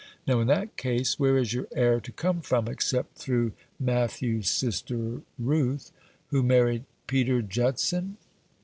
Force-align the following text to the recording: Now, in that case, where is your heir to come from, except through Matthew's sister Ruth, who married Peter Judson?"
Now, 0.25 0.39
in 0.39 0.47
that 0.47 0.77
case, 0.77 1.19
where 1.19 1.37
is 1.37 1.53
your 1.53 1.67
heir 1.75 1.99
to 2.01 2.11
come 2.11 2.41
from, 2.41 2.67
except 2.67 3.19
through 3.19 3.51
Matthew's 3.79 4.49
sister 4.49 5.21
Ruth, 5.37 5.91
who 6.29 6.41
married 6.41 6.85
Peter 7.05 7.43
Judson?" 7.43 8.17